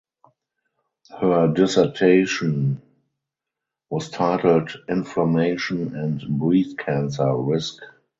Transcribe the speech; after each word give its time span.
Her 1.19 1.49
dissertation 1.53 2.81
was 3.91 4.09
titled 4.09 4.75
"Inflammation 4.89 5.95
and 5.95 6.39
Breast 6.39 6.75
Cancer 6.79 7.35
Risk". 7.35 7.79